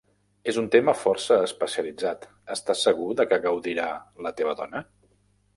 És 0.51 0.57
un 0.61 0.69
tema 0.75 0.95
força 1.01 1.37
especialitzat, 1.49 2.27
estàs 2.57 2.83
segur 2.89 3.13
de 3.21 3.29
què 3.35 3.41
gaudirà 3.47 3.87
la 4.29 4.37
teva 4.41 4.61
dona? 4.65 4.87